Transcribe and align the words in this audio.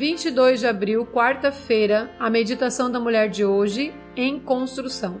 22 0.00 0.60
de 0.60 0.66
abril, 0.66 1.04
quarta-feira, 1.04 2.10
a 2.18 2.30
meditação 2.30 2.90
da 2.90 2.98
mulher 2.98 3.28
de 3.28 3.44
hoje 3.44 3.92
em 4.16 4.40
construção. 4.40 5.20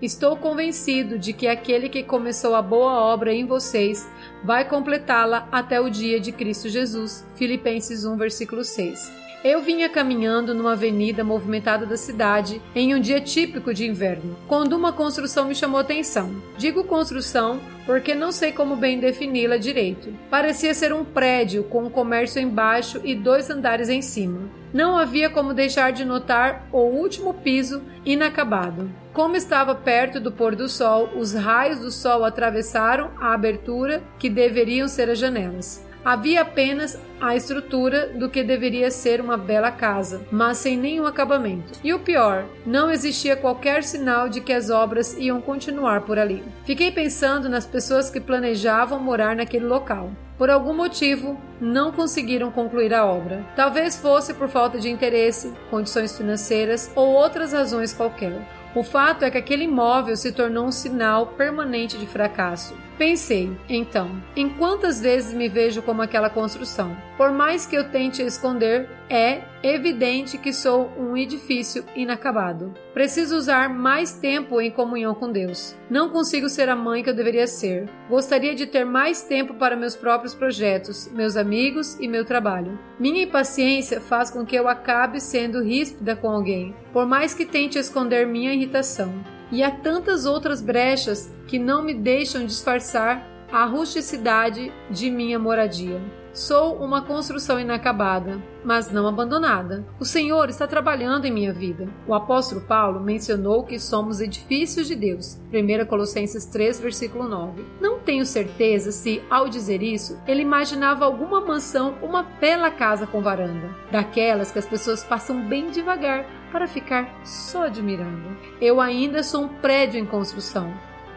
Estou 0.00 0.34
convencido 0.34 1.18
de 1.18 1.34
que 1.34 1.46
aquele 1.46 1.90
que 1.90 2.02
começou 2.02 2.54
a 2.54 2.62
boa 2.62 2.92
obra 3.00 3.34
em 3.34 3.44
vocês 3.44 4.08
vai 4.42 4.66
completá-la 4.66 5.46
até 5.52 5.78
o 5.78 5.90
dia 5.90 6.18
de 6.18 6.32
Cristo 6.32 6.70
Jesus. 6.70 7.22
Filipenses 7.36 8.06
1, 8.06 8.16
versículo 8.16 8.64
6. 8.64 9.12
Eu 9.44 9.60
vinha 9.60 9.90
caminhando 9.90 10.54
numa 10.54 10.72
avenida 10.72 11.22
movimentada 11.22 11.84
da 11.84 11.98
cidade 11.98 12.62
em 12.74 12.94
um 12.94 12.98
dia 12.98 13.20
típico 13.20 13.74
de 13.74 13.86
inverno, 13.86 14.34
quando 14.48 14.72
uma 14.72 14.90
construção 14.90 15.44
me 15.44 15.54
chamou 15.54 15.78
atenção. 15.78 16.42
Digo 16.56 16.82
construção 16.84 17.60
porque 17.84 18.14
não 18.14 18.32
sei 18.32 18.52
como 18.52 18.74
bem 18.74 18.98
defini-la 18.98 19.58
direito. 19.58 20.14
Parecia 20.30 20.72
ser 20.72 20.94
um 20.94 21.04
prédio 21.04 21.62
com 21.64 21.84
um 21.84 21.90
comércio 21.90 22.40
embaixo 22.40 23.02
e 23.04 23.14
dois 23.14 23.50
andares 23.50 23.90
em 23.90 24.00
cima. 24.00 24.48
Não 24.72 24.96
havia 24.96 25.28
como 25.28 25.52
deixar 25.52 25.92
de 25.92 26.06
notar 26.06 26.66
o 26.72 26.78
último 26.78 27.34
piso 27.34 27.82
inacabado. 28.02 28.90
Como 29.12 29.36
estava 29.36 29.74
perto 29.74 30.18
do 30.18 30.32
pôr 30.32 30.56
do 30.56 30.70
sol, 30.70 31.10
os 31.14 31.34
raios 31.34 31.80
do 31.80 31.90
sol 31.90 32.24
atravessaram 32.24 33.10
a 33.20 33.34
abertura 33.34 34.02
que 34.18 34.30
deveriam 34.30 34.88
ser 34.88 35.10
as 35.10 35.18
janelas. 35.18 35.84
Havia 36.04 36.42
apenas 36.42 36.98
a 37.18 37.34
estrutura 37.34 38.08
do 38.08 38.28
que 38.28 38.44
deveria 38.44 38.90
ser 38.90 39.20
uma 39.20 39.38
bela 39.38 39.70
casa, 39.70 40.26
mas 40.30 40.58
sem 40.58 40.76
nenhum 40.76 41.06
acabamento. 41.06 41.72
E 41.82 41.94
o 41.94 41.98
pior, 41.98 42.44
não 42.66 42.90
existia 42.90 43.34
qualquer 43.34 43.82
sinal 43.82 44.28
de 44.28 44.42
que 44.42 44.52
as 44.52 44.68
obras 44.68 45.16
iam 45.16 45.40
continuar 45.40 46.02
por 46.02 46.18
ali. 46.18 46.42
Fiquei 46.66 46.90
pensando 46.90 47.48
nas 47.48 47.66
pessoas 47.66 48.10
que 48.10 48.20
planejavam 48.20 49.00
morar 49.00 49.34
naquele 49.34 49.64
local. 49.64 50.10
Por 50.36 50.50
algum 50.50 50.74
motivo, 50.74 51.40
não 51.58 51.90
conseguiram 51.90 52.50
concluir 52.50 52.92
a 52.92 53.06
obra. 53.06 53.46
Talvez 53.56 53.96
fosse 53.96 54.34
por 54.34 54.48
falta 54.48 54.78
de 54.78 54.90
interesse, 54.90 55.54
condições 55.70 56.16
financeiras 56.16 56.90
ou 56.94 57.12
outras 57.12 57.52
razões 57.52 57.94
qualquer. 57.94 58.46
O 58.74 58.82
fato 58.82 59.24
é 59.24 59.30
que 59.30 59.38
aquele 59.38 59.64
imóvel 59.64 60.16
se 60.16 60.32
tornou 60.32 60.66
um 60.66 60.72
sinal 60.72 61.28
permanente 61.28 61.96
de 61.96 62.06
fracasso. 62.06 62.76
Pensei, 62.96 63.50
então, 63.68 64.22
em 64.36 64.48
quantas 64.48 65.00
vezes 65.00 65.34
me 65.34 65.48
vejo 65.48 65.82
como 65.82 66.00
aquela 66.00 66.30
construção. 66.30 66.96
Por 67.16 67.32
mais 67.32 67.66
que 67.66 67.76
eu 67.76 67.90
tente 67.90 68.22
esconder, 68.22 68.88
é 69.10 69.42
evidente 69.64 70.38
que 70.38 70.52
sou 70.52 70.92
um 70.96 71.16
edifício 71.16 71.84
inacabado. 71.96 72.72
Preciso 72.92 73.36
usar 73.36 73.68
mais 73.68 74.12
tempo 74.12 74.60
em 74.60 74.70
comunhão 74.70 75.12
com 75.14 75.30
Deus. 75.30 75.74
Não 75.90 76.08
consigo 76.08 76.48
ser 76.48 76.68
a 76.68 76.76
mãe 76.76 77.02
que 77.02 77.10
eu 77.10 77.14
deveria 77.14 77.48
ser. 77.48 77.88
Gostaria 78.08 78.54
de 78.54 78.66
ter 78.66 78.84
mais 78.84 79.22
tempo 79.22 79.54
para 79.54 79.76
meus 79.76 79.96
próprios 79.96 80.34
projetos, 80.34 81.10
meus 81.12 81.36
amigos 81.36 81.98
e 81.98 82.06
meu 82.06 82.24
trabalho. 82.24 82.78
Minha 82.98 83.24
impaciência 83.24 84.00
faz 84.00 84.30
com 84.30 84.46
que 84.46 84.56
eu 84.56 84.68
acabe 84.68 85.20
sendo 85.20 85.62
ríspida 85.62 86.14
com 86.14 86.30
alguém, 86.30 86.74
por 86.92 87.06
mais 87.06 87.34
que 87.34 87.44
tente 87.44 87.78
esconder 87.78 88.26
minha 88.26 88.52
irritação 88.52 89.33
e 89.54 89.62
há 89.62 89.70
tantas 89.70 90.26
outras 90.26 90.60
brechas 90.60 91.30
que 91.46 91.60
não 91.60 91.80
me 91.80 91.94
deixam 91.94 92.44
disfarçar 92.44 93.24
a 93.52 93.64
rusticidade 93.64 94.72
de 94.90 95.08
minha 95.08 95.38
moradia. 95.38 96.02
Sou 96.34 96.74
uma 96.78 97.00
construção 97.00 97.60
inacabada, 97.60 98.42
mas 98.64 98.90
não 98.90 99.06
abandonada. 99.06 99.86
O 100.00 100.04
Senhor 100.04 100.48
está 100.48 100.66
trabalhando 100.66 101.26
em 101.26 101.30
minha 101.30 101.52
vida. 101.52 101.88
O 102.08 102.12
apóstolo 102.12 102.60
Paulo 102.62 102.98
mencionou 102.98 103.62
que 103.62 103.78
somos 103.78 104.20
edifícios 104.20 104.88
de 104.88 104.96
Deus. 104.96 105.38
1 105.52 105.86
Colossenses 105.86 106.44
3, 106.46 106.80
versículo 106.80 107.28
9. 107.28 107.64
Não 107.80 108.00
tenho 108.00 108.26
certeza 108.26 108.90
se, 108.90 109.22
ao 109.30 109.48
dizer 109.48 109.80
isso, 109.80 110.20
ele 110.26 110.42
imaginava 110.42 111.04
alguma 111.04 111.40
mansão, 111.40 111.94
uma 112.02 112.24
bela 112.24 112.68
casa 112.68 113.06
com 113.06 113.22
varanda, 113.22 113.70
daquelas 113.92 114.50
que 114.50 114.58
as 114.58 114.66
pessoas 114.66 115.04
passam 115.04 115.40
bem 115.40 115.70
devagar 115.70 116.26
para 116.50 116.66
ficar 116.66 117.20
só 117.24 117.66
admirando. 117.66 118.36
Eu 118.60 118.80
ainda 118.80 119.22
sou 119.22 119.44
um 119.44 119.48
prédio 119.48 120.00
em 120.00 120.04
construção, 120.04 120.74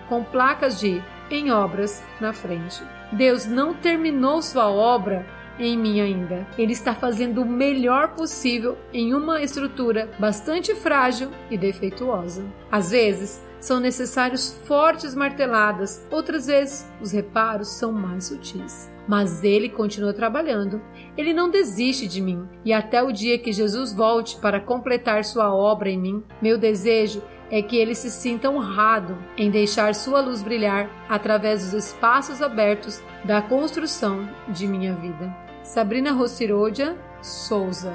com 0.08 0.24
placas 0.24 0.80
de 0.80 1.02
em 1.30 1.52
obras 1.52 2.04
na 2.20 2.34
frente. 2.34 2.84
Deus 3.12 3.46
não 3.46 3.74
terminou 3.74 4.42
sua 4.42 4.70
obra 4.70 5.26
em 5.60 5.78
mim 5.78 6.00
ainda. 6.00 6.48
Ele 6.58 6.74
está 6.74 6.94
fazendo 6.94 7.42
o 7.42 7.46
melhor 7.46 8.10
possível 8.10 8.78
em 8.94 9.14
uma 9.14 9.42
estrutura 9.42 10.10
bastante 10.20 10.76
frágil 10.76 11.32
e 11.50 11.58
defeituosa. 11.58 12.46
Às 12.72 12.92
vezes, 12.92 13.42
são 13.60 13.80
necessários 13.80 14.56
fortes 14.66 15.16
marteladas, 15.16 16.06
outras 16.12 16.46
vezes, 16.46 16.88
os 17.02 17.12
reparos 17.12 17.70
são 17.70 17.92
mais 17.92 18.26
sutis. 18.26 18.90
Mas 19.08 19.44
ele 19.44 19.70
continua 19.70 20.14
trabalhando. 20.14 20.82
Ele 21.18 21.34
não 21.34 21.50
desiste 21.50 22.08
de 22.08 22.22
mim. 22.22 22.48
E 22.64 22.74
até 22.74 23.02
o 23.02 23.12
dia 23.12 23.40
que 23.40 23.54
Jesus 23.54 23.94
volte 23.94 24.38
para 24.38 24.60
completar 24.60 25.24
sua 25.24 25.54
obra 25.54 25.90
em 25.90 25.98
mim, 25.98 26.24
meu 26.42 26.58
desejo 26.58 27.24
que 27.62 27.78
ele 27.78 27.96
se 27.96 28.10
sinta 28.10 28.50
honrado 28.50 29.18
em 29.38 29.50
deixar 29.50 29.96
sua 29.96 30.22
luz 30.22 30.42
brilhar 30.42 30.90
através 31.08 31.64
dos 31.64 31.86
espaços 31.86 32.42
abertos 32.42 33.02
da 33.24 33.42
construção 33.42 34.28
de 34.50 34.68
minha 34.68 34.94
vida. 34.94 35.36
Sabrina 35.64 36.12
Rossirodia 36.12 36.98
Souza. 37.22 37.94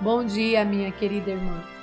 Bom 0.00 0.24
dia, 0.24 0.64
minha 0.64 0.90
querida 0.90 1.30
irmã. 1.30 1.73